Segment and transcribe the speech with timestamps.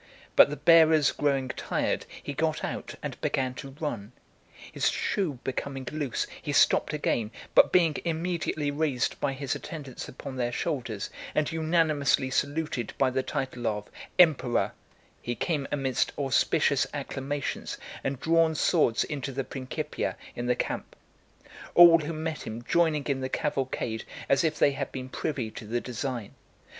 [0.35, 4.13] But the bearers growing tired, he got out, and began to run.
[4.71, 10.37] His shoe becoming loose, he stopped again, but being immediately raised by his attendants upon
[10.37, 14.71] their shoulders, and unanimously saluted by the title of EMPEROR,
[15.21, 20.95] he came amidst auspicious acclamations and drawn swords into the Principia in the camp;
[21.75, 25.65] all who met him joining in the cavalcade, as if they had been privy to
[25.67, 26.33] the design.